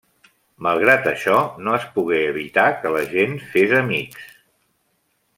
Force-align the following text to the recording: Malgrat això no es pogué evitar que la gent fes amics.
Malgrat 0.67 1.09
això 1.09 1.35
no 1.67 1.75
es 1.79 1.85
pogué 1.97 2.21
evitar 2.29 2.65
que 2.85 2.93
la 2.95 3.03
gent 3.11 3.35
fes 3.53 3.75
amics. 3.81 4.25